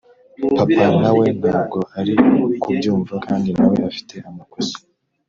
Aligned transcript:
Papa 0.57 0.85
nawe 1.01 1.25
ntabwo 1.41 1.79
ari 1.99 2.13
kubyumva 2.63 3.15
kandi 3.27 3.49
nawe 3.57 3.77
afite 3.89 4.15
amakosa 4.29 4.77